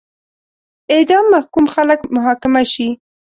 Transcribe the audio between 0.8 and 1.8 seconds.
اعدام محکوم